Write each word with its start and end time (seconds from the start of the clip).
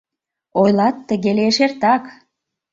Ойлат, 0.61 0.95
тыге 1.07 1.31
лиеш 1.37 1.57
эртак: 1.65 2.03